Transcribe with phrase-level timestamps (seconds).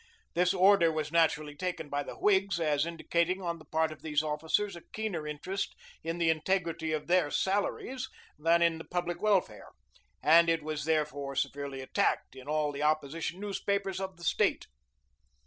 [0.33, 4.23] This order was naturally taken by the Whigs as indicating on the part of these
[4.23, 8.09] officers a keener interest in the integrity of their salaries
[8.39, 9.69] than in the public welfare,
[10.23, 14.65] and it was therefore severely attacked in all the opposition newspapers of the State.